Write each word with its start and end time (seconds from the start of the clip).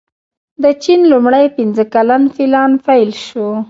د 0.63 0.65
چین 0.83 1.01
لومړی 1.11 1.45
پنځه 1.57 1.83
کلن 1.93 2.23
پلان 2.35 2.71
پیل 2.85 3.09
شو. 3.25 3.47